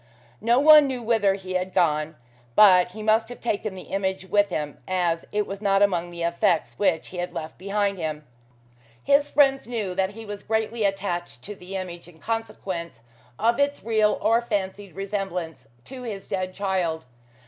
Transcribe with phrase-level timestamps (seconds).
[0.41, 2.15] No one knew whither he had gone,
[2.55, 6.23] but he must have taken the image with him, as it was not among the
[6.23, 8.25] effects which he had left behind him.
[9.03, 13.01] His friends knew that he was greatly attached to the image, in consequence
[13.37, 17.05] of its real or fancied resemblance to his dead child.